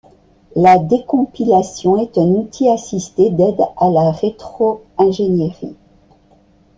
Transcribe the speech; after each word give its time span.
La 0.55 0.79
décompilation 0.79 1.95
est 2.01 2.17
un 2.17 2.25
outil 2.29 2.67
assisté 2.69 3.29
d'aide 3.29 3.61
à 3.77 3.87
la 3.91 4.09
rétro-ingénierie. 4.09 5.75